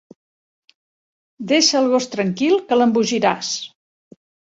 [1.51, 3.51] Deixa el gos tranquil, que l'embogiràs!